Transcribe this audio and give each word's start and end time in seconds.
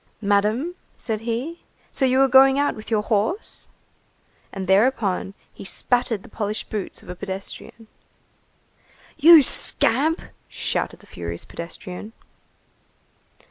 "Madam," 0.23 0.73
said 0.97 1.21
he, 1.21 1.61
"so 1.91 2.05
you 2.05 2.19
are 2.21 2.27
going 2.27 2.57
out 2.57 2.73
with 2.75 2.89
your 2.89 3.03
horse?" 3.03 3.67
And 4.51 4.65
thereupon, 4.65 5.35
he 5.53 5.63
spattered 5.63 6.23
the 6.23 6.27
polished 6.27 6.71
boots 6.71 7.03
of 7.03 7.09
a 7.09 7.13
pedestrian. 7.15 7.85
"You 9.15 9.43
scamp!" 9.43 10.23
shouted 10.49 11.01
the 11.01 11.05
furious 11.05 11.45
pedestrian. 11.45 12.13